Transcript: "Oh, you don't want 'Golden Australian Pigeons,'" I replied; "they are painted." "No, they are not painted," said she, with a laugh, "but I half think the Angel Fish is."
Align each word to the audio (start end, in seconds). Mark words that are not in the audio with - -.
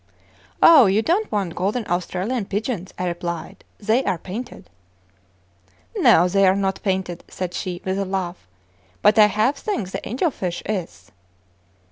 "Oh, 0.63 0.87
you 0.87 1.03
don't 1.03 1.31
want 1.31 1.53
'Golden 1.53 1.85
Australian 1.87 2.45
Pigeons,'" 2.45 2.91
I 2.97 3.05
replied; 3.07 3.63
"they 3.79 4.03
are 4.03 4.17
painted." 4.17 4.67
"No, 5.95 6.27
they 6.27 6.47
are 6.47 6.55
not 6.55 6.81
painted," 6.81 7.23
said 7.27 7.53
she, 7.53 7.83
with 7.85 7.99
a 7.99 8.05
laugh, 8.05 8.47
"but 9.03 9.19
I 9.19 9.27
half 9.27 9.57
think 9.57 9.91
the 9.91 10.07
Angel 10.09 10.31
Fish 10.31 10.63
is." 10.65 11.11